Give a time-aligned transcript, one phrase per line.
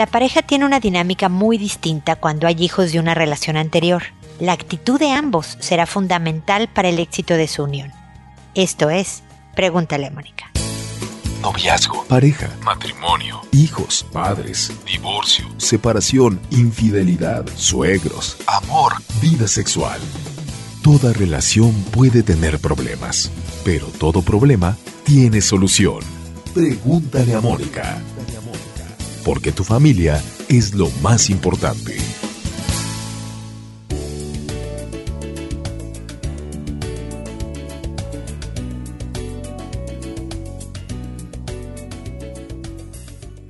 [0.00, 4.02] La pareja tiene una dinámica muy distinta cuando hay hijos de una relación anterior.
[4.38, 7.92] La actitud de ambos será fundamental para el éxito de su unión.
[8.54, 9.22] Esto es,
[9.54, 10.50] pregúntale a Mónica.
[11.42, 20.00] Noviazgo, pareja, matrimonio, hijos, padres, divorcio, separación, infidelidad, suegros, amor, vida sexual.
[20.82, 23.30] Toda relación puede tener problemas,
[23.66, 25.98] pero todo problema tiene solución.
[26.54, 28.00] Pregúntale a Mónica.
[29.24, 31.96] Porque tu familia es lo más importante.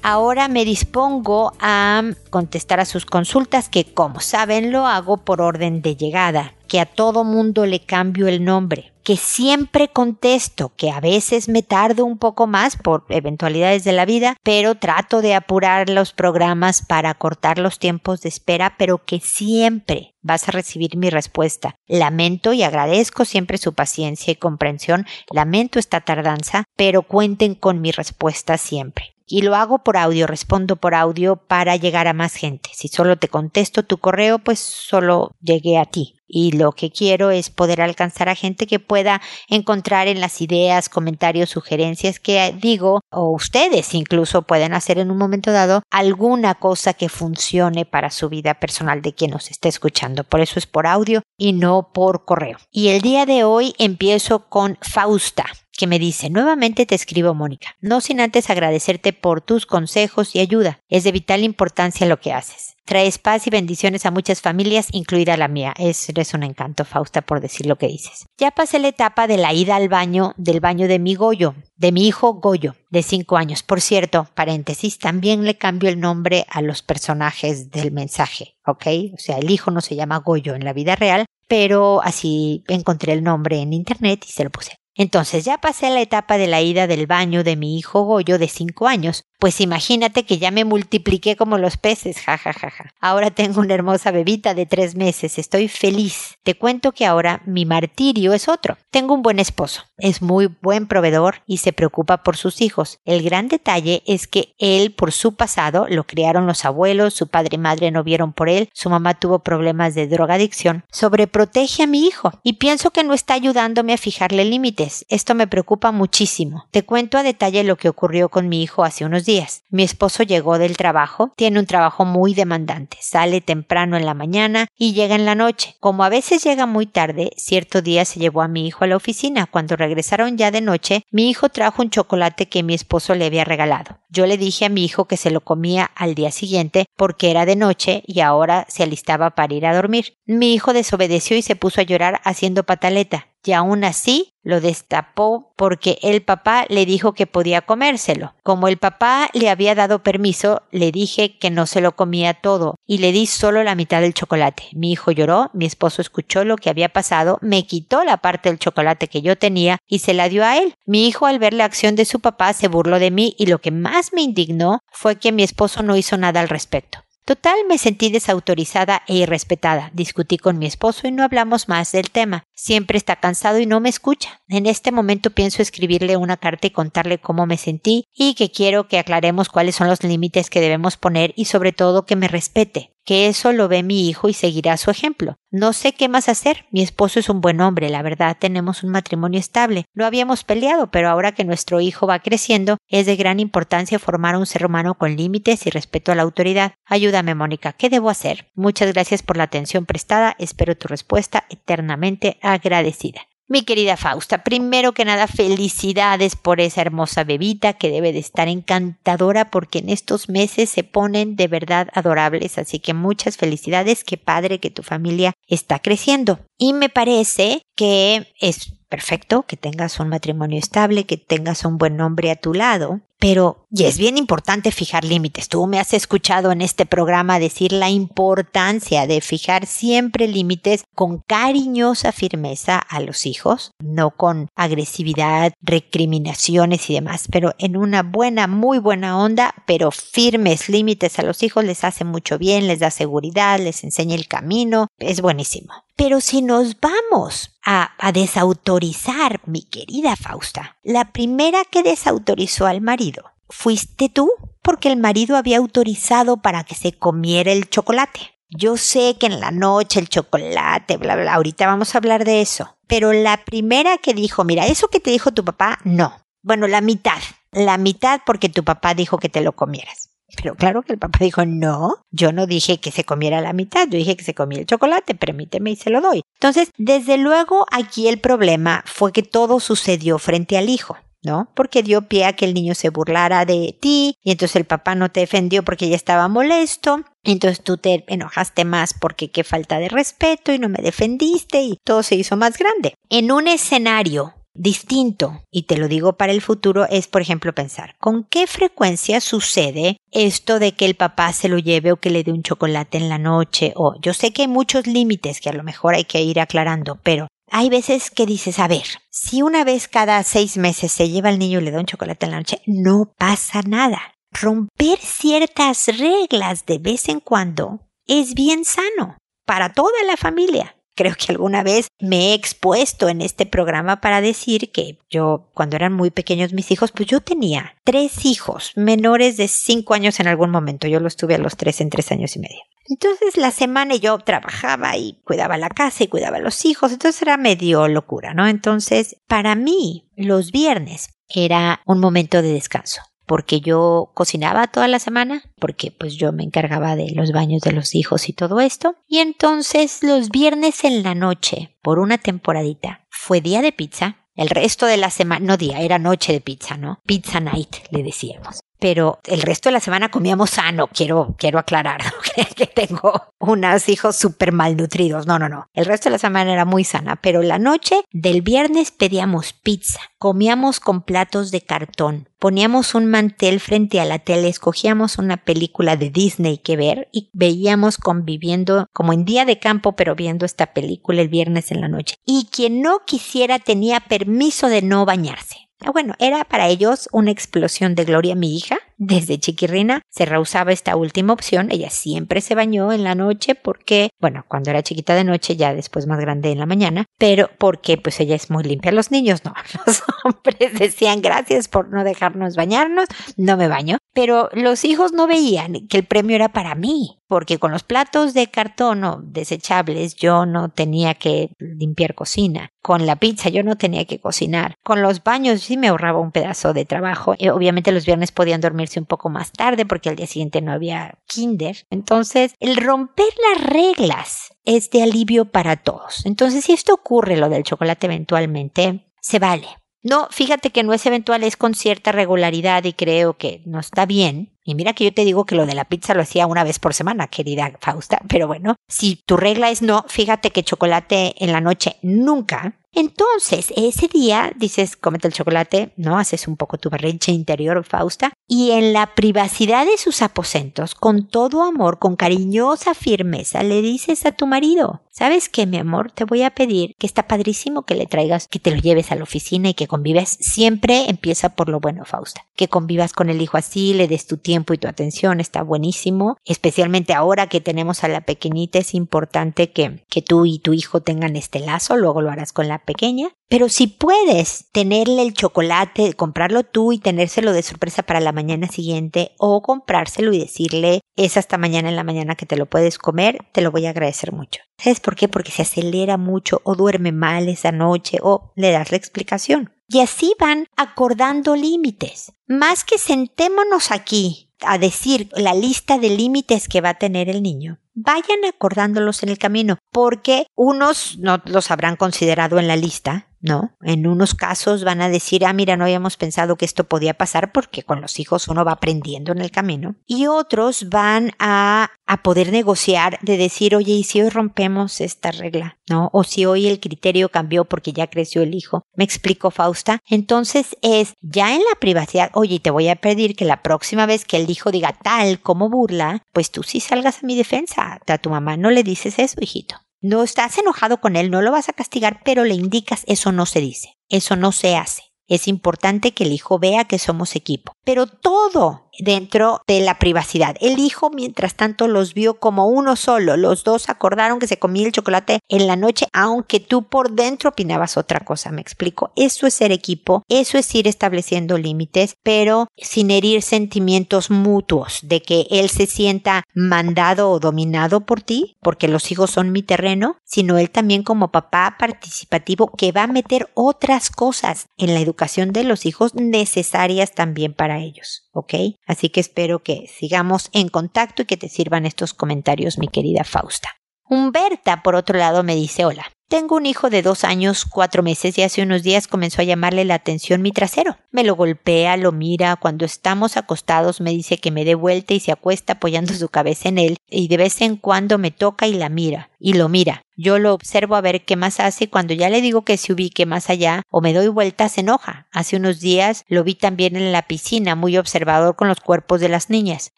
[0.00, 2.00] Ahora me dispongo a
[2.30, 6.86] contestar a sus consultas que como saben lo hago por orden de llegada, que a
[6.86, 12.18] todo mundo le cambio el nombre, que siempre contesto, que a veces me tardo un
[12.18, 17.58] poco más por eventualidades de la vida, pero trato de apurar los programas para cortar
[17.58, 21.76] los tiempos de espera, pero que siempre vas a recibir mi respuesta.
[21.86, 27.92] Lamento y agradezco siempre su paciencia y comprensión, lamento esta tardanza, pero cuenten con mi
[27.92, 32.70] respuesta siempre y lo hago por audio, respondo por audio para llegar a más gente.
[32.74, 36.16] Si solo te contesto tu correo, pues solo llegué a ti.
[36.26, 40.88] Y lo que quiero es poder alcanzar a gente que pueda encontrar en las ideas,
[40.88, 46.94] comentarios, sugerencias que digo, o ustedes incluso pueden hacer en un momento dado alguna cosa
[46.94, 50.24] que funcione para su vida personal de quien nos esté escuchando.
[50.24, 52.58] Por eso es por audio y no por correo.
[52.70, 55.44] Y el día de hoy empiezo con Fausta
[55.76, 60.40] que me dice, nuevamente te escribo Mónica, no sin antes agradecerte por tus consejos y
[60.40, 60.80] ayuda.
[60.88, 62.74] Es de vital importancia lo que haces.
[62.84, 65.72] Traes paz y bendiciones a muchas familias, incluida la mía.
[65.78, 68.26] Es, eres un encanto, Fausta, por decir lo que dices.
[68.36, 71.92] Ya pasé la etapa de la ida al baño, del baño de mi Goyo, de
[71.92, 73.62] mi hijo Goyo, de cinco años.
[73.62, 78.86] Por cierto, paréntesis, también le cambio el nombre a los personajes del mensaje, ¿ok?
[79.14, 83.14] O sea, el hijo no se llama Goyo en la vida real, pero así encontré
[83.14, 84.76] el nombre en internet y se lo puse.
[84.96, 88.48] Entonces ya pasé la etapa de la ida del baño de mi hijo Goyo de
[88.48, 92.60] cinco años, pues imagínate que ya me multipliqué como los peces, jajajaja.
[92.60, 92.94] Ja, ja, ja.
[92.98, 96.38] Ahora tengo una hermosa bebita de tres meses, estoy feliz.
[96.44, 98.78] Te cuento que ahora mi martirio es otro.
[98.90, 103.00] Tengo un buen esposo, es muy buen proveedor y se preocupa por sus hijos.
[103.04, 107.56] El gran detalle es que él, por su pasado, lo criaron los abuelos, su padre
[107.56, 112.06] y madre no vieron por él, su mamá tuvo problemas de drogadicción, sobreprotege a mi
[112.06, 115.04] hijo y pienso que no está ayudándome a fijarle límites.
[115.10, 116.66] Esto me preocupa muchísimo.
[116.70, 119.33] Te cuento a detalle lo que ocurrió con mi hijo hace unos días.
[119.70, 124.68] Mi esposo llegó del trabajo, tiene un trabajo muy demandante, sale temprano en la mañana
[124.76, 125.76] y llega en la noche.
[125.80, 128.96] Como a veces llega muy tarde, cierto día se llevó a mi hijo a la
[128.96, 129.46] oficina.
[129.46, 133.44] Cuando regresaron ya de noche, mi hijo trajo un chocolate que mi esposo le había
[133.44, 133.98] regalado.
[134.08, 137.44] Yo le dije a mi hijo que se lo comía al día siguiente porque era
[137.44, 140.16] de noche y ahora se alistaba para ir a dormir.
[140.26, 145.52] Mi hijo desobedeció y se puso a llorar haciendo pataleta y aún así lo destapó
[145.56, 148.34] porque el papá le dijo que podía comérselo.
[148.42, 152.76] Como el papá le había dado permiso, le dije que no se lo comía todo
[152.86, 154.64] y le di solo la mitad del chocolate.
[154.72, 158.58] Mi hijo lloró, mi esposo escuchó lo que había pasado, me quitó la parte del
[158.58, 160.74] chocolate que yo tenía y se la dio a él.
[160.86, 163.60] Mi hijo al ver la acción de su papá se burló de mí y lo
[163.60, 166.98] que más me indignó fue que mi esposo no hizo nada al respecto.
[167.24, 169.90] Total me sentí desautorizada e irrespetada.
[169.94, 172.44] Discutí con mi esposo y no hablamos más del tema.
[172.54, 174.42] Siempre está cansado y no me escucha.
[174.46, 178.88] En este momento pienso escribirle una carta y contarle cómo me sentí y que quiero
[178.88, 182.93] que aclaremos cuáles son los límites que debemos poner y sobre todo que me respete
[183.04, 185.36] que eso lo ve mi hijo y seguirá su ejemplo.
[185.50, 186.66] No sé qué más hacer.
[186.70, 189.84] Mi esposo es un buen hombre, la verdad tenemos un matrimonio estable.
[189.94, 194.36] No habíamos peleado, pero ahora que nuestro hijo va creciendo, es de gran importancia formar
[194.36, 196.74] un ser humano con límites y respeto a la autoridad.
[196.86, 198.50] Ayúdame, Mónica, ¿qué debo hacer?
[198.54, 200.34] Muchas gracias por la atención prestada.
[200.38, 203.22] Espero tu respuesta eternamente agradecida.
[203.46, 208.48] Mi querida Fausta, primero que nada, felicidades por esa hermosa bebita que debe de estar
[208.48, 214.16] encantadora porque en estos meses se ponen de verdad adorables, así que muchas felicidades, qué
[214.16, 216.40] padre que tu familia está creciendo.
[216.56, 222.00] Y me parece que es perfecto que tengas un matrimonio estable, que tengas un buen
[222.00, 225.48] hombre a tu lado, pero, y es bien importante fijar límites.
[225.48, 231.18] Tú me has escuchado en este programa decir la importancia de fijar siempre límites con
[231.26, 238.46] cariñosa firmeza a los hijos, no con agresividad, recriminaciones y demás, pero en una buena,
[238.46, 242.92] muy buena onda, pero firmes límites a los hijos les hace mucho bien, les da
[242.92, 245.83] seguridad, les enseña el camino, es buenísimo.
[245.96, 253.32] Pero si nos vamos a, desautorizar, mi querida Fausta, la primera que desautorizó al marido
[253.48, 254.30] fuiste tú,
[254.62, 258.32] porque el marido había autorizado para que se comiera el chocolate.
[258.48, 262.40] Yo sé que en la noche el chocolate, bla, bla, ahorita vamos a hablar de
[262.40, 262.76] eso.
[262.86, 266.16] Pero la primera que dijo, mira, eso que te dijo tu papá, no.
[266.42, 267.20] Bueno, la mitad.
[267.52, 270.10] La mitad porque tu papá dijo que te lo comieras.
[270.36, 273.88] Pero claro que el papá dijo, no, yo no dije que se comiera la mitad,
[273.88, 276.22] yo dije que se comía el chocolate, permíteme y se lo doy.
[276.34, 280.96] Entonces, desde luego aquí el problema fue que todo sucedió frente al hijo.
[281.24, 281.48] ¿no?
[281.54, 284.94] Porque dio pie a que el niño se burlara de ti y entonces el papá
[284.94, 287.02] no te defendió porque ya estaba molesto.
[287.24, 291.78] Entonces tú te enojaste más porque qué falta de respeto y no me defendiste y
[291.82, 292.94] todo se hizo más grande.
[293.08, 297.96] En un escenario distinto, y te lo digo para el futuro, es por ejemplo pensar,
[297.98, 302.22] ¿con qué frecuencia sucede esto de que el papá se lo lleve o que le
[302.22, 303.72] dé un chocolate en la noche?
[303.76, 306.98] O yo sé que hay muchos límites que a lo mejor hay que ir aclarando,
[307.02, 311.28] pero hay veces que dices, a ver, si una vez cada seis meses se lleva
[311.28, 314.14] al niño y le da un chocolate en la noche, no pasa nada.
[314.32, 320.73] Romper ciertas reglas de vez en cuando es bien sano para toda la familia.
[320.94, 325.76] Creo que alguna vez me he expuesto en este programa para decir que yo, cuando
[325.76, 330.28] eran muy pequeños mis hijos, pues yo tenía tres hijos menores de cinco años en
[330.28, 330.86] algún momento.
[330.86, 332.60] Yo los tuve a los tres en tres años y medio.
[332.86, 337.22] Entonces la semana yo trabajaba y cuidaba la casa y cuidaba a los hijos, entonces
[337.22, 338.46] era medio locura, ¿no?
[338.46, 344.98] Entonces, para mí, los viernes era un momento de descanso porque yo cocinaba toda la
[344.98, 348.96] semana, porque pues yo me encargaba de los baños de los hijos y todo esto.
[349.08, 354.18] Y entonces los viernes en la noche, por una temporadita, fue día de pizza.
[354.36, 357.00] El resto de la semana, no día, era noche de pizza, ¿no?
[357.06, 362.02] Pizza night, le decíamos pero el resto de la semana comíamos sano, quiero, quiero aclarar,
[362.54, 366.66] que tengo unos hijos súper malnutridos, no, no, no, el resto de la semana era
[366.66, 372.94] muy sana, pero la noche del viernes pedíamos pizza, comíamos con platos de cartón, poníamos
[372.94, 377.96] un mantel frente a la tele, escogíamos una película de Disney que ver y veíamos
[377.96, 382.16] conviviendo como en día de campo, pero viendo esta película el viernes en la noche.
[382.26, 385.63] Y quien no quisiera tenía permiso de no bañarse.
[385.80, 388.78] Ah, bueno, era para ellos una explosión de gloria mi hija.
[388.96, 391.68] Desde chiquirrina se rehusaba esta última opción.
[391.70, 395.74] Ella siempre se bañó en la noche porque, bueno, cuando era chiquita de noche, ya
[395.74, 398.92] después más grande en la mañana, pero porque pues ella es muy limpia.
[398.92, 399.54] Los niños no.
[399.86, 403.98] Los hombres decían gracias por no dejarnos bañarnos, no me baño.
[404.12, 408.32] Pero los hijos no veían que el premio era para mí porque con los platos
[408.32, 412.70] de cartón o desechables yo no tenía que limpiar cocina.
[412.80, 414.76] Con la pizza yo no tenía que cocinar.
[414.84, 417.34] Con los baños sí me ahorraba un pedazo de trabajo.
[417.52, 418.60] Obviamente los viernes podían
[419.00, 421.86] un poco más tarde porque al día siguiente no había kinder.
[421.90, 426.24] Entonces, el romper las reglas es de alivio para todos.
[426.26, 429.68] Entonces, si esto ocurre, lo del chocolate eventualmente, se vale.
[430.04, 434.04] No, fíjate que no es eventual, es con cierta regularidad y creo que no está
[434.04, 434.54] bien.
[434.62, 436.78] Y mira que yo te digo que lo de la pizza lo hacía una vez
[436.78, 441.52] por semana, querida Fausta, pero bueno, si tu regla es no, fíjate que chocolate en
[441.52, 446.18] la noche nunca, entonces, ese día dices, cómete el chocolate, ¿no?
[446.18, 451.28] Haces un poco tu berrinche interior, Fausta, y en la privacidad de sus aposentos, con
[451.28, 456.10] todo amor, con cariñosa firmeza, le dices a tu marido, ¿sabes qué, mi amor?
[456.10, 459.14] Te voy a pedir que está padrísimo que le traigas, que te lo lleves a
[459.14, 460.36] la oficina y que convives.
[460.40, 462.46] Siempre empieza por lo bueno, Fausta.
[462.56, 466.36] Que convivas con el hijo así, le des tu tiempo y tu atención, está buenísimo.
[466.44, 471.00] Especialmente ahora que tenemos a la pequeñita, es importante que, que tú y tu hijo
[471.00, 473.28] tengan este lazo, luego lo harás con la pequeña.
[473.54, 478.66] Pero si puedes tenerle el chocolate, comprarlo tú y tenérselo de sorpresa para la mañana
[478.66, 482.98] siguiente o comprárselo y decirle es hasta mañana en la mañana que te lo puedes
[482.98, 484.60] comer, te lo voy a agradecer mucho.
[484.76, 485.28] ¿Sabes por qué?
[485.28, 489.72] Porque se acelera mucho o duerme mal esa noche o le das la explicación.
[489.86, 492.32] Y así van acordando límites.
[492.48, 497.40] Más que sentémonos aquí a decir la lista de límites que va a tener el
[497.40, 503.28] niño, vayan acordándolos en el camino, porque unos no los habrán considerado en la lista,
[503.44, 503.76] ¿no?
[503.82, 507.52] En unos casos van a decir, ah, mira, no habíamos pensado que esto podía pasar
[507.52, 509.96] porque con los hijos uno va aprendiendo en el camino.
[510.06, 515.30] Y otros van a, a poder negociar de decir, oye, ¿y si hoy rompemos esta
[515.30, 515.76] regla?
[515.90, 516.08] ¿No?
[516.14, 518.86] O si hoy el criterio cambió porque ya creció el hijo.
[518.96, 520.00] ¿Me explico, Fausta?
[520.08, 524.24] Entonces es ya en la privacidad, oye, te voy a pedir que la próxima vez
[524.24, 528.00] que el hijo diga tal como burla, pues tú sí salgas a mi defensa.
[528.06, 529.83] A tu mamá no le dices eso, hijito.
[530.04, 533.46] No estás enojado con él, no lo vas a castigar, pero le indicas eso no
[533.46, 535.04] se dice, eso no se hace.
[535.28, 537.72] Es importante que el hijo vea que somos equipo.
[537.86, 540.56] Pero todo dentro de la privacidad.
[540.60, 543.36] El hijo, mientras tanto, los vio como uno solo.
[543.36, 547.50] Los dos acordaron que se comía el chocolate en la noche, aunque tú por dentro
[547.50, 548.50] opinabas otra cosa.
[548.50, 549.12] ¿Me explico?
[549.16, 555.22] Eso es ser equipo, eso es ir estableciendo límites, pero sin herir sentimientos mutuos de
[555.22, 560.16] que él se sienta mandado o dominado por ti, porque los hijos son mi terreno,
[560.24, 565.52] sino él también como papá participativo que va a meter otras cosas en la educación
[565.52, 568.23] de los hijos necesarias también para ellos.
[568.34, 568.54] ¿Ok?
[568.86, 573.24] Así que espero que sigamos en contacto y que te sirvan estos comentarios, mi querida
[573.24, 573.70] Fausta.
[574.06, 576.04] Humberta, por otro lado, me dice hola.
[576.28, 579.84] Tengo un hijo de dos años, cuatro meses y hace unos días comenzó a llamarle
[579.84, 580.96] la atención mi trasero.
[581.12, 585.20] Me lo golpea, lo mira, cuando estamos acostados me dice que me dé vuelta y
[585.20, 588.72] se acuesta apoyando su cabeza en él y de vez en cuando me toca y
[588.72, 590.06] la mira, y lo mira.
[590.16, 593.26] Yo lo observo a ver qué más hace cuando ya le digo que se ubique
[593.26, 595.26] más allá o me doy vuelta se enoja.
[595.32, 599.28] Hace unos días lo vi también en la piscina, muy observador con los cuerpos de
[599.28, 599.92] las niñas.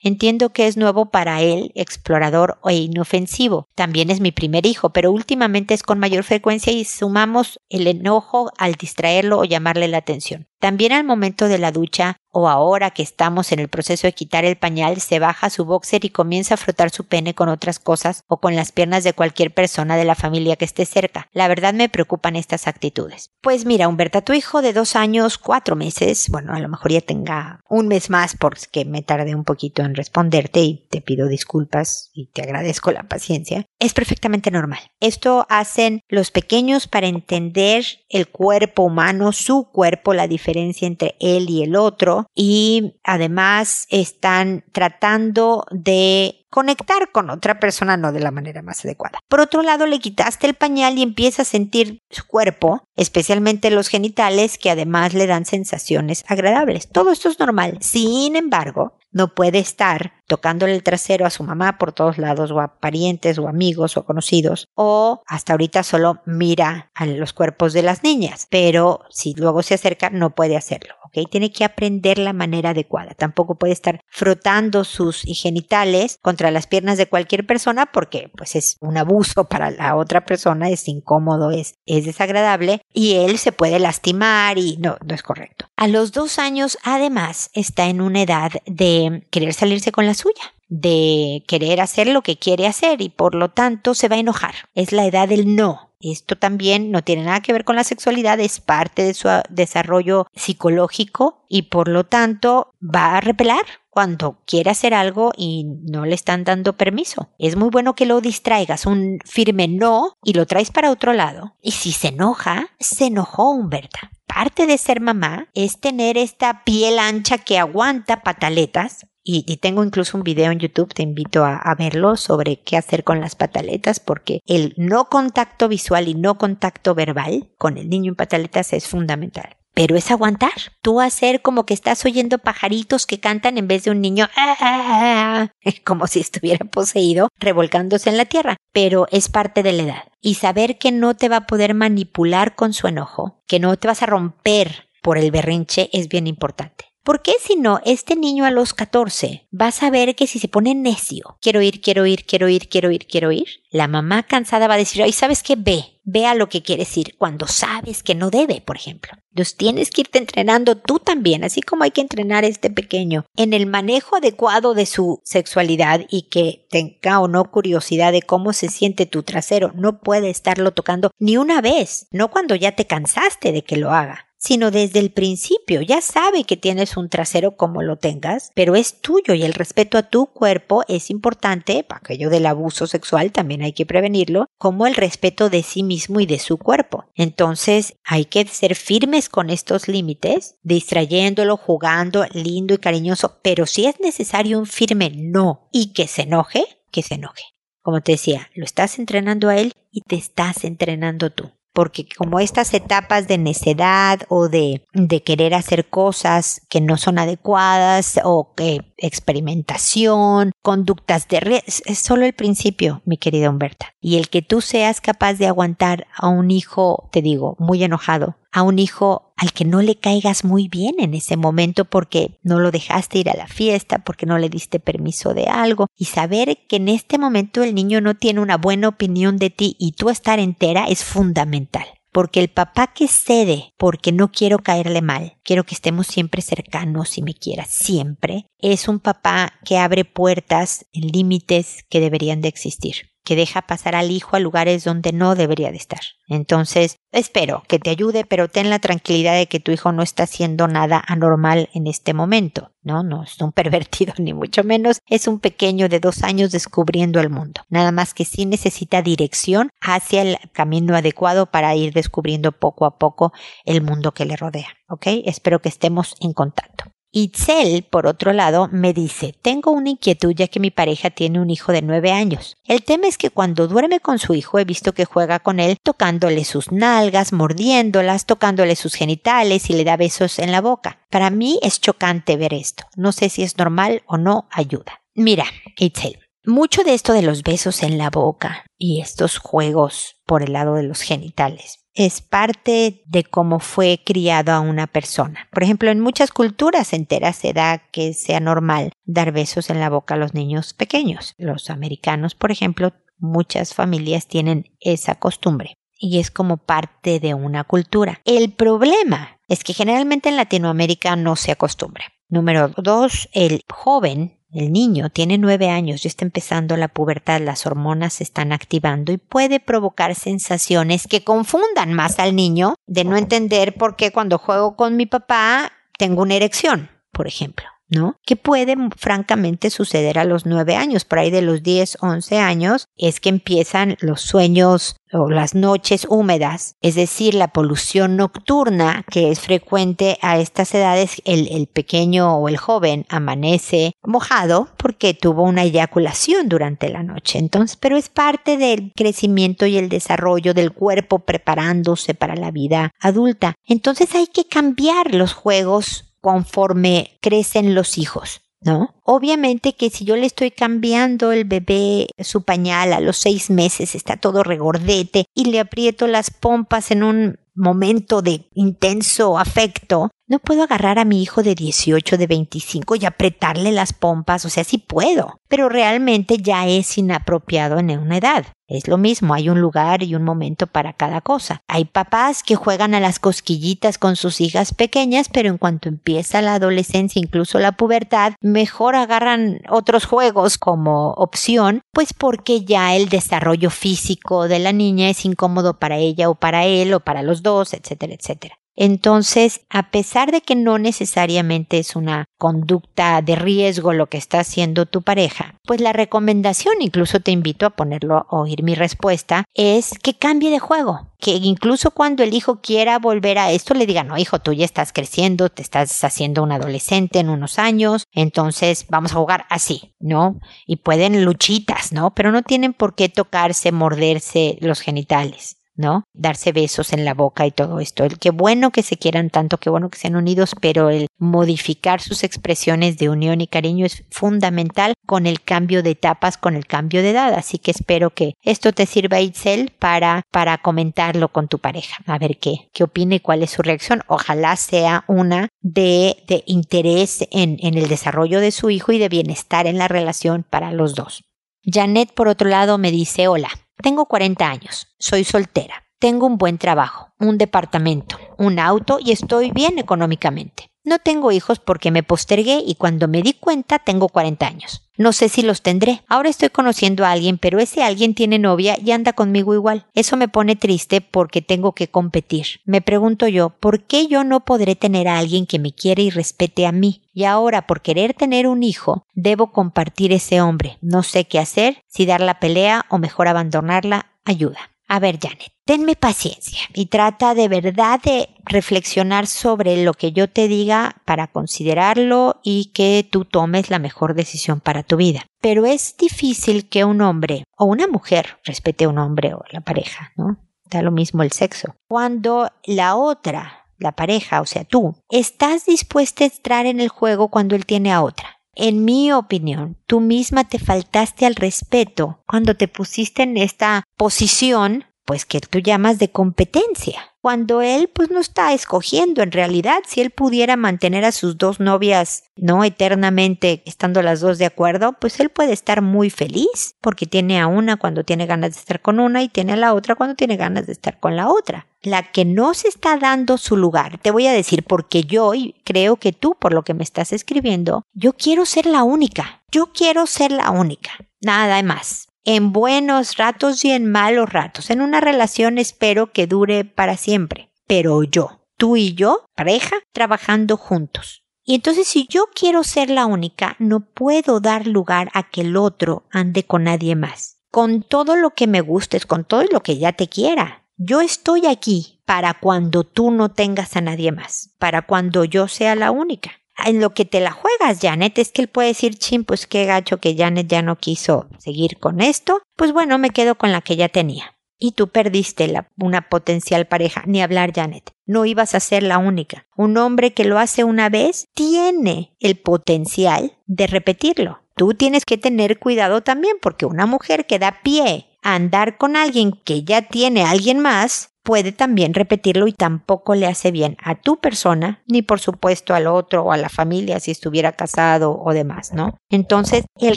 [0.02, 3.68] Entiendo que es nuevo para él, explorador e inofensivo.
[3.76, 8.50] También es mi primer hijo, pero últimamente es con mayor frecuencia y sumamos el enojo
[8.58, 10.48] al distraerlo o llamarle la atención.
[10.58, 14.44] También al momento de la ducha o ahora que estamos en el proceso de quitar
[14.44, 18.24] el pañal, se baja su boxer y comienza a frotar su pene con otras cosas
[18.26, 21.28] o con las piernas de cualquier persona de la familia que esté cerca.
[21.32, 23.30] La verdad me preocupan estas actitudes.
[23.40, 27.00] Pues mira, Humberta, tu hijo de dos años, cuatro meses, bueno, a lo mejor ya
[27.00, 32.10] tenga un mes más porque me tardé un poquito en responderte y te pido disculpas
[32.12, 34.80] y te agradezco la paciencia, es perfectamente normal.
[35.00, 41.50] Esto hacen los pequeños para entender el cuerpo humano, su cuerpo, la diferencia entre él
[41.50, 42.26] y el otro.
[42.34, 49.18] Y además están tratando de conectar con otra persona no de la manera más adecuada.
[49.28, 53.88] Por otro lado, le quitaste el pañal y empieza a sentir su cuerpo, especialmente los
[53.88, 56.88] genitales, que además le dan sensaciones agradables.
[56.88, 57.78] Todo esto es normal.
[57.80, 62.60] Sin embargo, no puede estar tocándole el trasero a su mamá por todos lados o
[62.60, 67.82] a parientes o amigos o conocidos o hasta ahorita solo mira a los cuerpos de
[67.82, 70.94] las niñas, pero si luego se acerca no puede hacerlo.
[71.16, 71.30] ¿Ok?
[71.30, 73.14] Tiene que aprender la manera adecuada.
[73.14, 78.76] Tampoco puede estar frotando sus genitales contra las piernas de cualquier persona porque pues es
[78.80, 83.78] un abuso para la otra persona, es incómodo, es, es desagradable y él se puede
[83.78, 85.66] lastimar y no, no es correcto.
[85.76, 90.52] A los dos años además está en una edad de querer salirse con la suya
[90.68, 94.54] de querer hacer lo que quiere hacer y por lo tanto se va a enojar.
[94.74, 95.90] Es la edad del no.
[96.00, 100.26] Esto también no tiene nada que ver con la sexualidad, es parte de su desarrollo
[100.34, 106.14] psicológico y por lo tanto va a repelar cuando quiere hacer algo y no le
[106.14, 107.30] están dando permiso.
[107.38, 111.56] Es muy bueno que lo distraigas, un firme no y lo traes para otro lado.
[111.62, 114.10] Y si se enoja, se enojó Humberta.
[114.26, 120.16] Parte de ser mamá es tener esta piel ancha que aguanta pataletas y, tengo incluso
[120.16, 124.40] un video en YouTube, te invito a, verlo, sobre qué hacer con las pataletas, porque
[124.46, 129.56] el no contacto visual y no contacto verbal con el niño en pataletas es fundamental.
[129.74, 130.52] Pero es aguantar.
[130.80, 135.48] Tú hacer como que estás oyendo pajaritos que cantan en vez de un niño ah",
[135.84, 138.56] como si estuviera poseído revolcándose en la tierra.
[138.72, 140.04] Pero es parte de la edad.
[140.22, 143.88] Y saber que no te va a poder manipular con su enojo, que no te
[143.88, 146.86] vas a romper por el berrinche es bien importante.
[147.06, 150.48] ¿Por qué si no, este niño a los 14 va a saber que si se
[150.48, 154.66] pone necio, quiero ir, quiero ir, quiero ir, quiero ir, quiero ir, la mamá cansada
[154.66, 155.54] va a decir, ay, ¿sabes qué?
[155.54, 159.12] Ve, ve a lo que quieres ir cuando sabes que no debe, por ejemplo.
[159.30, 163.24] Entonces tienes que irte entrenando tú también, así como hay que entrenar a este pequeño
[163.36, 168.52] en el manejo adecuado de su sexualidad y que tenga o no curiosidad de cómo
[168.52, 169.70] se siente tu trasero.
[169.76, 173.92] No puede estarlo tocando ni una vez, no cuando ya te cansaste de que lo
[173.92, 175.80] haga sino desde el principio.
[175.82, 179.98] Ya sabe que tienes un trasero como lo tengas, pero es tuyo y el respeto
[179.98, 184.94] a tu cuerpo es importante, aquello del abuso sexual también hay que prevenirlo, como el
[184.94, 187.06] respeto de sí mismo y de su cuerpo.
[187.14, 193.86] Entonces hay que ser firmes con estos límites, distrayéndolo, jugando, lindo y cariñoso, pero si
[193.86, 197.42] es necesario un firme no y que se enoje, que se enoje.
[197.82, 201.52] Como te decía, lo estás entrenando a él y te estás entrenando tú.
[201.76, 207.18] Porque como estas etapas de necedad o de, de querer hacer cosas que no son
[207.18, 213.92] adecuadas o que experimentación, conductas de es solo el principio, mi querida Humberta.
[214.00, 218.36] Y el que tú seas capaz de aguantar a un hijo, te digo, muy enojado,
[218.52, 222.58] a un hijo al que no le caigas muy bien en ese momento porque no
[222.58, 226.58] lo dejaste ir a la fiesta, porque no le diste permiso de algo, y saber
[226.68, 230.08] que en este momento el niño no tiene una buena opinión de ti y tú
[230.08, 231.84] estar entera es fundamental.
[232.12, 237.18] Porque el papá que cede porque no quiero caerle mal, quiero que estemos siempre cercanos
[237.18, 242.48] y me quiera siempre, es un papá que abre puertas en límites que deberían de
[242.48, 245.98] existir que deja pasar al hijo a lugares donde no debería de estar.
[246.28, 250.22] Entonces, espero que te ayude, pero ten la tranquilidad de que tu hijo no está
[250.22, 252.70] haciendo nada anormal en este momento.
[252.82, 257.18] No, no es un pervertido ni mucho menos, es un pequeño de dos años descubriendo
[257.18, 257.62] el mundo.
[257.68, 262.96] Nada más que sí necesita dirección hacia el camino adecuado para ir descubriendo poco a
[262.96, 263.32] poco
[263.64, 264.68] el mundo que le rodea.
[264.88, 265.06] ¿Ok?
[265.24, 266.84] Espero que estemos en contacto.
[267.18, 271.48] Itzel, por otro lado, me dice, tengo una inquietud ya que mi pareja tiene un
[271.48, 272.58] hijo de nueve años.
[272.66, 275.78] El tema es que cuando duerme con su hijo he visto que juega con él
[275.82, 281.06] tocándole sus nalgas, mordiéndolas, tocándole sus genitales y le da besos en la boca.
[281.08, 282.84] Para mí es chocante ver esto.
[282.96, 285.00] No sé si es normal o no, ayuda.
[285.14, 285.46] Mira,
[285.78, 290.52] Itzel, mucho de esto de los besos en la boca y estos juegos por el
[290.52, 295.48] lado de los genitales es parte de cómo fue criado a una persona.
[295.50, 299.88] Por ejemplo, en muchas culturas enteras se da que sea normal dar besos en la
[299.88, 301.34] boca a los niños pequeños.
[301.38, 307.64] Los americanos, por ejemplo, muchas familias tienen esa costumbre y es como parte de una
[307.64, 308.20] cultura.
[308.26, 312.04] El problema es que generalmente en Latinoamérica no se acostumbra.
[312.28, 317.66] Número dos, el joven el niño tiene nueve años, ya está empezando la pubertad, las
[317.66, 323.16] hormonas se están activando y puede provocar sensaciones que confundan más al niño de no
[323.16, 327.75] entender por qué cuando juego con mi papá tengo una erección, por ejemplo.
[327.88, 328.16] ¿No?
[328.24, 332.88] Que puede francamente suceder a los nueve años, por ahí de los 10, 11 años,
[332.96, 339.30] es que empiezan los sueños o las noches húmedas, es decir, la polución nocturna que
[339.30, 345.42] es frecuente a estas edades, el, el, pequeño o el joven amanece mojado porque tuvo
[345.42, 347.38] una eyaculación durante la noche.
[347.38, 352.90] Entonces, pero es parte del crecimiento y el desarrollo del cuerpo preparándose para la vida
[353.00, 353.54] adulta.
[353.66, 358.40] Entonces hay que cambiar los juegos conforme crecen los hijos.
[358.62, 358.96] ¿No?
[359.04, 363.94] Obviamente que si yo le estoy cambiando el bebé su pañal a los seis meses,
[363.94, 370.40] está todo regordete y le aprieto las pompas en un momento de intenso afecto, no
[370.40, 374.64] puedo agarrar a mi hijo de 18, de 25 y apretarle las pompas, o sea,
[374.64, 378.46] sí puedo, pero realmente ya es inapropiado en una edad.
[378.68, 381.60] Es lo mismo, hay un lugar y un momento para cada cosa.
[381.68, 386.42] Hay papás que juegan a las cosquillitas con sus hijas pequeñas, pero en cuanto empieza
[386.42, 393.08] la adolescencia, incluso la pubertad, mejor agarran otros juegos como opción, pues porque ya el
[393.08, 397.44] desarrollo físico de la niña es incómodo para ella o para él o para los
[397.44, 398.56] dos, etcétera, etcétera.
[398.76, 404.40] Entonces, a pesar de que no necesariamente es una conducta de riesgo lo que está
[404.40, 409.44] haciendo tu pareja, pues la recomendación, incluso te invito a ponerlo a oír mi respuesta,
[409.54, 411.10] es que cambie de juego.
[411.18, 414.66] Que incluso cuando el hijo quiera volver a esto, le diga, no, hijo, tú ya
[414.66, 419.94] estás creciendo, te estás haciendo un adolescente en unos años, entonces vamos a jugar así,
[419.98, 420.38] ¿no?
[420.66, 422.14] Y pueden luchitas, ¿no?
[422.14, 425.55] Pero no tienen por qué tocarse, morderse los genitales.
[425.76, 426.04] ¿No?
[426.14, 428.04] Darse besos en la boca y todo esto.
[428.04, 432.00] El qué bueno que se quieran tanto, qué bueno que sean unidos, pero el modificar
[432.00, 436.66] sus expresiones de unión y cariño es fundamental con el cambio de etapas, con el
[436.66, 437.34] cambio de edad.
[437.34, 441.96] Así que espero que esto te sirva, Itzel, para, para comentarlo con tu pareja.
[442.06, 444.02] A ver qué, qué opina y cuál es su reacción.
[444.08, 449.08] Ojalá sea una de, de interés en, en el desarrollo de su hijo y de
[449.08, 451.22] bienestar en la relación para los dos.
[451.64, 453.50] Janet, por otro lado, me dice, hola,
[453.82, 459.50] tengo 40 años, soy soltera, tengo un buen trabajo, un departamento, un auto y estoy
[459.50, 460.70] bien económicamente.
[460.86, 464.82] No tengo hijos porque me postergué y cuando me di cuenta tengo 40 años.
[464.96, 466.04] No sé si los tendré.
[466.06, 469.86] Ahora estoy conociendo a alguien, pero ese alguien tiene novia y anda conmigo igual.
[469.94, 472.60] Eso me pone triste porque tengo que competir.
[472.64, 476.10] Me pregunto yo, ¿por qué yo no podré tener a alguien que me quiere y
[476.10, 477.02] respete a mí?
[477.12, 480.78] Y ahora, por querer tener un hijo, debo compartir ese hombre.
[480.82, 484.12] No sé qué hacer, si dar la pelea o mejor abandonarla.
[484.24, 484.70] Ayuda.
[484.88, 490.28] A ver, Janet, tenme paciencia y trata de verdad de reflexionar sobre lo que yo
[490.28, 495.26] te diga para considerarlo y que tú tomes la mejor decisión para tu vida.
[495.40, 499.60] Pero es difícil que un hombre o una mujer respete a un hombre o la
[499.60, 500.38] pareja, ¿no?
[500.70, 501.74] da lo mismo el sexo.
[501.88, 507.28] Cuando la otra, la pareja, o sea tú, estás dispuesta a entrar en el juego
[507.28, 508.35] cuando él tiene a otra.
[508.58, 514.84] En mi opinión, tú misma te faltaste al respeto cuando te pusiste en esta posición
[515.04, 520.00] pues que tú llamas de competencia, cuando él pues no está escogiendo en realidad si
[520.00, 525.18] él pudiera mantener a sus dos novias no eternamente estando las dos de acuerdo, pues
[525.18, 529.00] él puede estar muy feliz porque tiene a una cuando tiene ganas de estar con
[529.00, 531.66] una y tiene a la otra cuando tiene ganas de estar con la otra.
[531.82, 535.56] La que no se está dando su lugar, te voy a decir porque yo y
[535.64, 539.42] creo que tú por lo que me estás escribiendo, yo quiero ser la única.
[539.50, 540.92] Yo quiero ser la única.
[541.20, 544.70] Nada más en buenos ratos y en malos ratos.
[544.70, 547.52] En una relación espero que dure para siempre.
[547.68, 551.22] Pero yo, tú y yo, pareja, trabajando juntos.
[551.44, 555.56] Y entonces si yo quiero ser la única, no puedo dar lugar a que el
[555.56, 557.38] otro ande con nadie más.
[557.52, 560.64] Con todo lo que me gustes, con todo lo que ya te quiera.
[560.76, 565.76] Yo estoy aquí para cuando tú no tengas a nadie más, para cuando yo sea
[565.76, 566.32] la única
[566.64, 569.66] en lo que te la juegas, Janet, es que él puede decir, chin, pues qué
[569.66, 573.60] gacho que Janet ya no quiso seguir con esto, pues bueno, me quedo con la
[573.60, 574.36] que ya tenía.
[574.58, 577.92] Y tú perdiste una potencial pareja, ni hablar, Janet.
[578.06, 579.46] No ibas a ser la única.
[579.54, 584.40] Un hombre que lo hace una vez tiene el potencial de repetirlo.
[584.54, 588.96] Tú tienes que tener cuidado también porque una mujer que da pie a andar con
[588.96, 593.76] alguien que ya tiene a alguien más, puede también repetirlo y tampoco le hace bien
[593.82, 598.16] a tu persona, ni por supuesto al otro o a la familia si estuviera casado
[598.16, 598.96] o demás, ¿no?
[599.10, 599.96] Entonces, el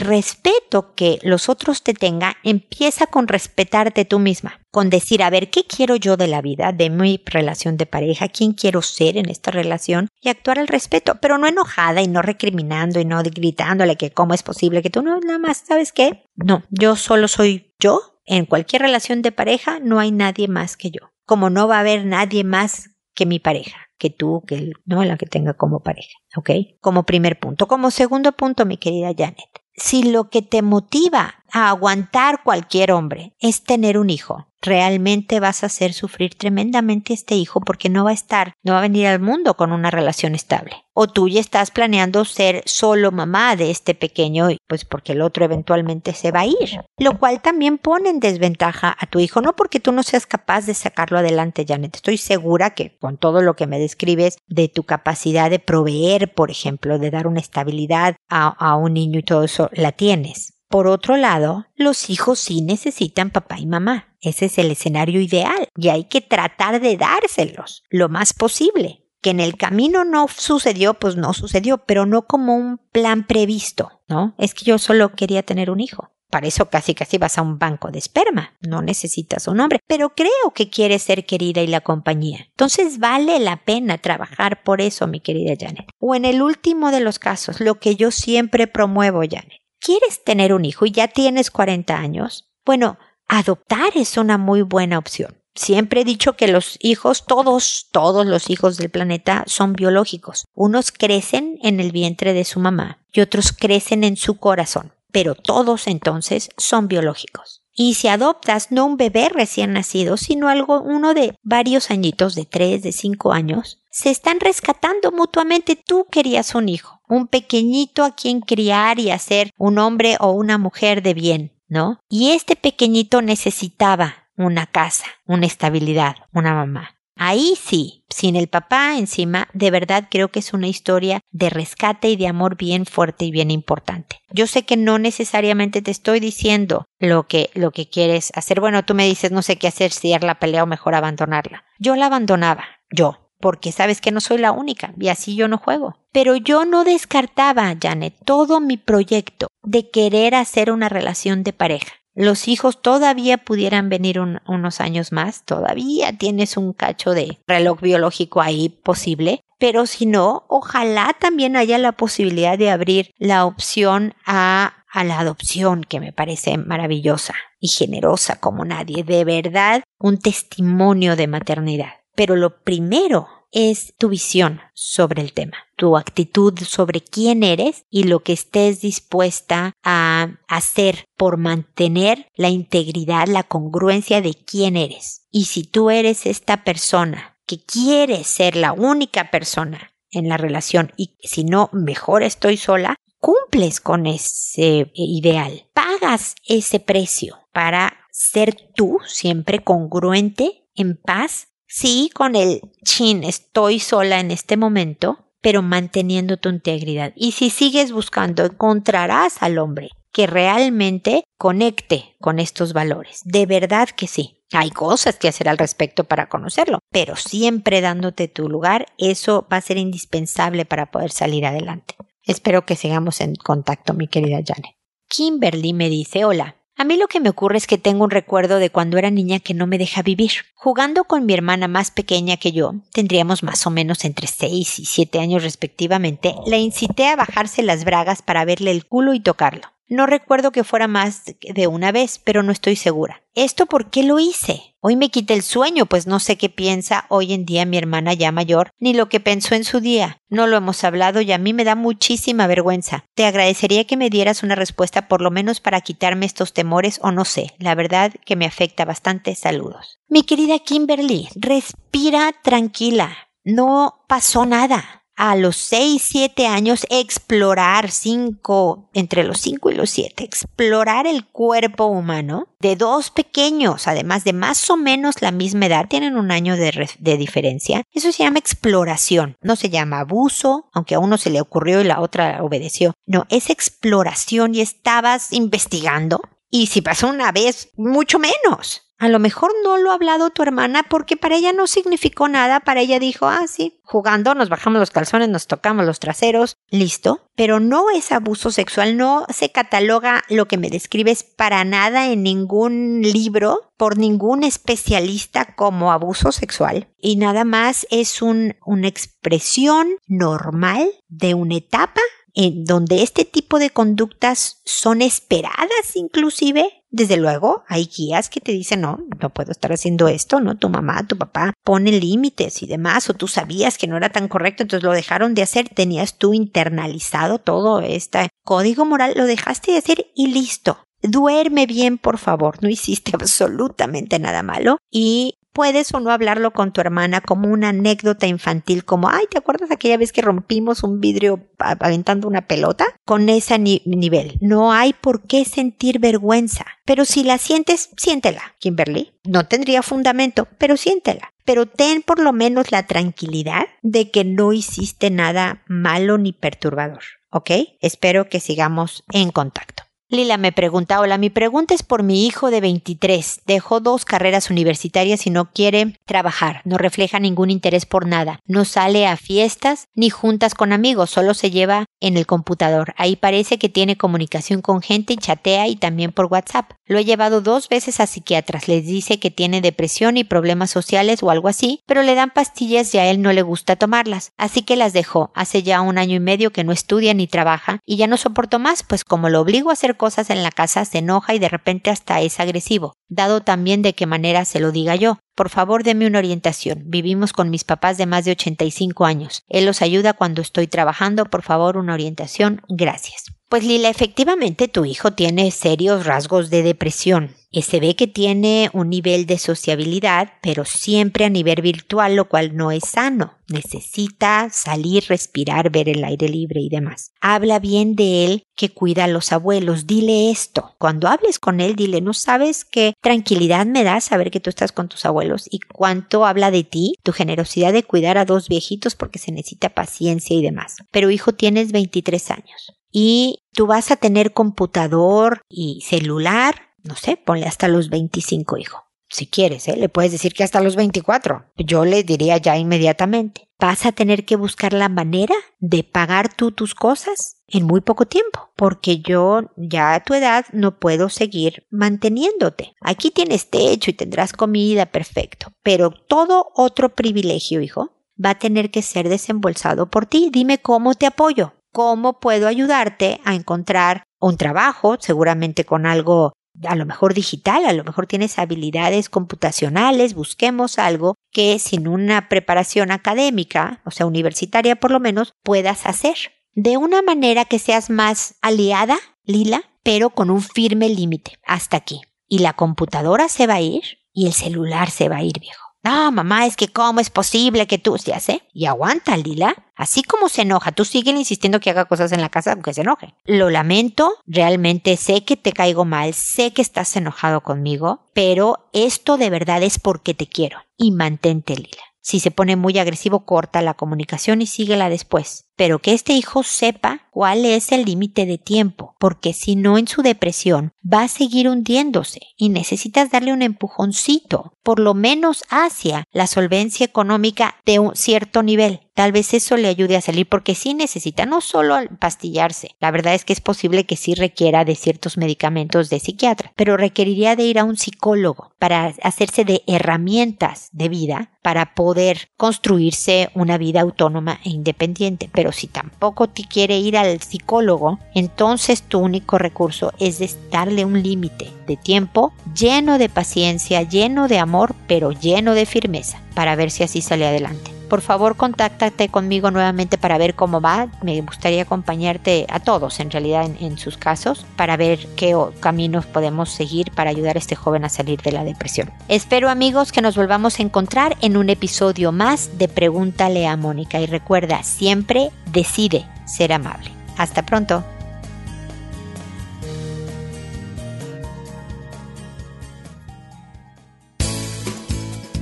[0.00, 5.50] respeto que los otros te tengan empieza con respetarte tú misma, con decir, a ver,
[5.50, 8.26] ¿qué quiero yo de la vida, de mi relación de pareja?
[8.26, 10.08] ¿Quién quiero ser en esta relación?
[10.20, 14.34] Y actuar al respeto, pero no enojada y no recriminando y no gritándole que cómo
[14.34, 16.24] es posible que tú no, nada más, ¿sabes qué?
[16.34, 18.16] No, yo solo soy yo.
[18.26, 21.80] En cualquier relación de pareja no hay nadie más que yo como no va a
[21.80, 26.18] haber nadie más que mi pareja, que tú, que no la que tenga como pareja,
[26.34, 26.50] ¿ok?
[26.80, 27.68] Como primer punto.
[27.68, 33.36] Como segundo punto, mi querida Janet, si lo que te motiva a aguantar cualquier hombre
[33.38, 38.04] es tener un hijo, realmente vas a hacer sufrir tremendamente a este hijo porque no
[38.04, 40.84] va a estar, no va a venir al mundo con una relación estable.
[40.92, 45.44] O tú ya estás planeando ser solo mamá de este pequeño, pues porque el otro
[45.44, 46.82] eventualmente se va a ir.
[46.98, 50.66] Lo cual también pone en desventaja a tu hijo, no porque tú no seas capaz
[50.66, 51.96] de sacarlo adelante, Janet.
[51.96, 56.50] Estoy segura que con todo lo que me describes de tu capacidad de proveer, por
[56.50, 60.54] ejemplo, de dar una estabilidad a, a un niño y todo eso, la tienes.
[60.68, 64.09] Por otro lado, los hijos sí necesitan papá y mamá.
[64.20, 69.06] Ese es el escenario ideal y hay que tratar de dárselos lo más posible.
[69.22, 74.00] Que en el camino no sucedió, pues no sucedió, pero no como un plan previsto,
[74.08, 74.34] ¿no?
[74.38, 76.10] Es que yo solo quería tener un hijo.
[76.30, 78.54] Para eso casi casi vas a un banco de esperma.
[78.62, 82.46] No necesitas un hombre, pero creo que quieres ser querida y la compañía.
[82.50, 85.90] Entonces vale la pena trabajar por eso, mi querida Janet.
[85.98, 90.52] O en el último de los casos, lo que yo siempre promuevo, Janet ¿Quieres tener
[90.52, 92.50] un hijo y ya tienes 40 años?
[92.66, 92.98] Bueno,
[93.30, 95.36] adoptar es una muy buena opción.
[95.54, 100.46] Siempre he dicho que los hijos, todos, todos los hijos del planeta son biológicos.
[100.54, 105.34] Unos crecen en el vientre de su mamá y otros crecen en su corazón, pero
[105.34, 107.62] todos entonces son biológicos.
[107.72, 112.46] Y si adoptas no un bebé recién nacido, sino algo, uno de varios añitos, de
[112.46, 115.76] tres, de cinco años, se están rescatando mutuamente.
[115.76, 120.58] Tú querías un hijo, un pequeñito a quien criar y hacer un hombre o una
[120.58, 122.00] mujer de bien, ¿no?
[122.10, 126.96] Y este pequeñito necesitaba una casa, una estabilidad, una mamá.
[127.22, 132.08] Ahí sí, sin el papá encima, de verdad creo que es una historia de rescate
[132.08, 134.20] y de amor bien fuerte y bien importante.
[134.30, 138.60] Yo sé que no necesariamente te estoy diciendo lo que, lo que quieres hacer.
[138.60, 141.64] Bueno, tú me dices no sé qué hacer, si la pelea o mejor abandonarla.
[141.78, 145.58] Yo la abandonaba, yo, porque sabes que no soy la única y así yo no
[145.58, 145.96] juego.
[146.12, 151.92] Pero yo no descartaba, Janet, todo mi proyecto de querer hacer una relación de pareja.
[152.14, 158.40] Los hijos todavía pudieran venir unos años más, todavía tienes un cacho de reloj biológico
[158.40, 164.84] ahí posible, pero si no, ojalá también haya la posibilidad de abrir la opción a,
[164.90, 171.14] a la adopción, que me parece maravillosa y generosa como nadie, de verdad un testimonio
[171.14, 171.99] de maternidad.
[172.14, 178.04] Pero lo primero es tu visión sobre el tema, tu actitud sobre quién eres y
[178.04, 185.26] lo que estés dispuesta a hacer por mantener la integridad, la congruencia de quién eres.
[185.30, 190.92] Y si tú eres esta persona que quiere ser la única persona en la relación
[190.96, 198.56] y si no, mejor estoy sola, cumples con ese ideal, pagas ese precio para ser
[198.74, 201.48] tú, siempre congruente, en paz.
[201.72, 207.12] Sí, con el chin, estoy sola en este momento, pero manteniendo tu integridad.
[207.14, 213.20] Y si sigues buscando, encontrarás al hombre que realmente conecte con estos valores.
[213.24, 214.42] De verdad que sí.
[214.52, 219.58] Hay cosas que hacer al respecto para conocerlo, pero siempre dándote tu lugar, eso va
[219.58, 221.94] a ser indispensable para poder salir adelante.
[222.24, 224.74] Espero que sigamos en contacto, mi querida Janet.
[225.08, 228.58] Kimberly me dice, hola, a mí lo que me ocurre es que tengo un recuerdo
[228.58, 230.30] de cuando era niña que no me deja vivir.
[230.54, 234.86] Jugando con mi hermana más pequeña que yo, tendríamos más o menos entre 6 y
[234.86, 239.68] 7 años respectivamente, la incité a bajarse las bragas para verle el culo y tocarlo.
[239.90, 243.24] No recuerdo que fuera más de una vez, pero no estoy segura.
[243.34, 244.76] ¿Esto por qué lo hice?
[244.80, 248.14] Hoy me quité el sueño, pues no sé qué piensa hoy en día mi hermana
[248.14, 250.22] ya mayor, ni lo que pensó en su día.
[250.28, 253.04] No lo hemos hablado y a mí me da muchísima vergüenza.
[253.16, 257.10] Te agradecería que me dieras una respuesta por lo menos para quitarme estos temores o
[257.10, 257.54] no sé.
[257.58, 259.34] La verdad que me afecta bastante.
[259.34, 259.98] Saludos.
[260.08, 263.16] Mi querida Kimberly, respira tranquila.
[263.42, 269.90] No pasó nada a los 6, 7 años explorar 5, entre los 5 y los
[269.90, 275.66] 7, explorar el cuerpo humano de dos pequeños, además de más o menos la misma
[275.66, 277.82] edad, tienen un año de, de diferencia.
[277.92, 281.84] Eso se llama exploración, no se llama abuso, aunque a uno se le ocurrió y
[281.84, 282.94] la otra obedeció.
[283.04, 286.22] No, es exploración y estabas investigando.
[286.48, 288.89] Y si pasó una vez, mucho menos.
[289.00, 292.60] A lo mejor no lo ha hablado tu hermana porque para ella no significó nada,
[292.60, 297.26] para ella dijo, ah, sí, jugando nos bajamos los calzones, nos tocamos los traseros, listo,
[297.34, 302.22] pero no es abuso sexual, no se cataloga lo que me describes para nada en
[302.22, 309.88] ningún libro por ningún especialista como abuso sexual y nada más es un, una expresión
[310.08, 312.02] normal de una etapa
[312.34, 316.79] en donde este tipo de conductas son esperadas inclusive.
[316.92, 320.56] Desde luego, hay guías que te dicen, no, no puedo estar haciendo esto, ¿no?
[320.56, 324.26] Tu mamá, tu papá ponen límites y demás, o tú sabías que no era tan
[324.26, 329.72] correcto, entonces lo dejaron de hacer, tenías tú internalizado todo este código moral, lo dejaste
[329.72, 330.78] de hacer y listo.
[331.02, 336.72] Duerme bien, por favor, no hiciste absolutamente nada malo y puedes o no hablarlo con
[336.72, 341.00] tu hermana como una anécdota infantil, como, ay, ¿te acuerdas aquella vez que rompimos un
[341.00, 342.86] vidrio aventando una pelota?
[343.04, 344.38] Con ese nivel.
[344.40, 346.66] No hay por qué sentir vergüenza.
[346.84, 349.12] Pero si la sientes, siéntela, Kimberly.
[349.24, 351.32] No tendría fundamento, pero siéntela.
[351.44, 357.02] Pero ten por lo menos la tranquilidad de que no hiciste nada malo ni perturbador.
[357.30, 357.50] ¿Ok?
[357.80, 359.84] Espero que sigamos en contacto.
[360.12, 363.42] Lila me pregunta, hola, mi pregunta es por mi hijo de 23.
[363.46, 366.62] Dejó dos carreras universitarias y no quiere trabajar.
[366.64, 368.40] No refleja ningún interés por nada.
[368.44, 372.92] No sale a fiestas ni juntas con amigos, solo se lleva en el computador.
[372.96, 376.72] Ahí parece que tiene comunicación con gente y chatea y también por WhatsApp.
[376.86, 378.66] Lo he llevado dos veces a psiquiatras.
[378.66, 382.92] Les dice que tiene depresión y problemas sociales o algo así, pero le dan pastillas
[382.96, 384.32] y a él no le gusta tomarlas.
[384.38, 385.30] Así que las dejó.
[385.36, 388.58] Hace ya un año y medio que no estudia ni trabaja y ya no soporto
[388.58, 391.50] más, pues como lo obligo a hacer cosas en la casa se enoja y de
[391.50, 395.18] repente hasta es agresivo, dado también de qué manera se lo diga yo.
[395.36, 396.84] Por favor, deme una orientación.
[396.86, 399.42] Vivimos con mis papás de más de 85 años.
[399.46, 401.26] Él los ayuda cuando estoy trabajando.
[401.26, 402.62] Por favor, una orientación.
[402.70, 403.39] Gracias.
[403.50, 407.34] Pues Lila, efectivamente tu hijo tiene serios rasgos de depresión.
[407.50, 412.54] Se ve que tiene un nivel de sociabilidad, pero siempre a nivel virtual, lo cual
[412.54, 413.34] no es sano.
[413.48, 417.10] Necesita salir, respirar, ver el aire libre y demás.
[417.20, 419.88] Habla bien de él que cuida a los abuelos.
[419.88, 420.76] Dile esto.
[420.78, 424.70] Cuando hables con él, dile, no sabes qué tranquilidad me da saber que tú estás
[424.70, 428.94] con tus abuelos y cuánto habla de ti, tu generosidad de cuidar a dos viejitos
[428.94, 430.76] porque se necesita paciencia y demás.
[430.92, 437.16] Pero hijo, tienes 23 años y tú vas a tener computador y celular, no sé,
[437.16, 438.84] ponle hasta los 25, hijo.
[439.12, 439.76] Si quieres, ¿eh?
[439.76, 441.44] le puedes decir que hasta los 24.
[441.56, 443.48] Yo le diría ya inmediatamente.
[443.58, 448.06] Vas a tener que buscar la manera de pagar tú tus cosas en muy poco
[448.06, 452.74] tiempo, porque yo ya a tu edad no puedo seguir manteniéndote.
[452.80, 457.90] Aquí tienes techo y tendrás comida, perfecto, pero todo otro privilegio, hijo,
[458.24, 460.30] va a tener que ser desembolsado por ti.
[460.32, 466.32] Dime cómo te apoyo cómo puedo ayudarte a encontrar un trabajo, seguramente con algo
[466.64, 472.28] a lo mejor digital, a lo mejor tienes habilidades computacionales, busquemos algo que sin una
[472.28, 476.16] preparación académica, o sea, universitaria por lo menos, puedas hacer.
[476.52, 481.38] De una manera que seas más aliada, Lila, pero con un firme límite.
[481.46, 482.00] Hasta aquí.
[482.26, 485.59] Y la computadora se va a ir y el celular se va a ir, viejo.
[485.82, 489.54] No, mamá, es que cómo es posible que tú, ya sé, y aguanta, Lila.
[489.74, 492.82] Así como se enoja, tú sigues insistiendo que haga cosas en la casa aunque se
[492.82, 493.14] enoje.
[493.24, 499.16] Lo lamento, realmente sé que te caigo mal, sé que estás enojado conmigo, pero esto
[499.16, 500.58] de verdad es porque te quiero.
[500.76, 501.82] Y mantente, Lila.
[502.02, 505.49] Si se pone muy agresivo, corta la comunicación y síguela después.
[505.60, 509.88] Pero que este hijo sepa cuál es el límite de tiempo, porque si no en
[509.88, 516.04] su depresión va a seguir hundiéndose y necesitas darle un empujoncito, por lo menos hacia
[516.12, 518.80] la solvencia económica de un cierto nivel.
[518.94, 522.72] Tal vez eso le ayude a salir porque sí necesita no solo pastillarse.
[522.80, 526.76] La verdad es que es posible que sí requiera de ciertos medicamentos de psiquiatra, pero
[526.76, 533.30] requeriría de ir a un psicólogo para hacerse de herramientas de vida para poder construirse
[533.32, 535.30] una vida autónoma e independiente.
[535.32, 541.02] Pero si tampoco te quiere ir al psicólogo, entonces tu único recurso es darle un
[541.02, 546.70] límite de tiempo lleno de paciencia, lleno de amor, pero lleno de firmeza, para ver
[546.70, 550.88] si así sale adelante por favor contáctate conmigo nuevamente para ver cómo va.
[551.02, 556.50] Me gustaría acompañarte a todos en realidad en, sus casos para ver qué caminos podemos
[556.50, 558.90] seguir para ayudar a este joven a salir de la depresión.
[559.08, 564.00] Espero amigos que nos volvamos a encontrar en un episodio más de Pregúntale a Mónica
[564.00, 566.90] y recuerda, siempre decide ser amable.
[567.18, 567.84] Hasta pronto.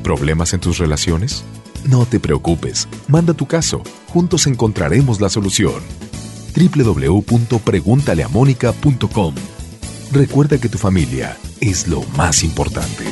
[0.03, 1.44] ¿Problemas en tus relaciones?
[1.89, 3.82] No te preocupes, manda tu caso,
[4.12, 5.82] juntos encontraremos la solución.
[6.55, 9.34] www.preguntaleamónica.com
[10.12, 13.07] Recuerda que tu familia es lo más importante.